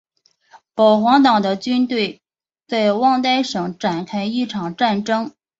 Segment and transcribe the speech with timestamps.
[0.73, 2.23] 保皇党的军队
[2.67, 5.31] 在旺代省展开一场战争。